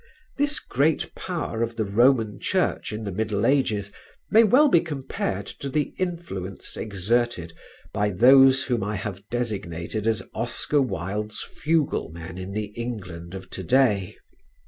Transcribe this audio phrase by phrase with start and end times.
[0.35, 3.91] This great power of the Roman Church in the middle ages
[4.31, 7.53] may well be compared to the influence exerted
[7.93, 14.17] by those whom I have designated as Oscar Wilde's fuglemen in the England of today.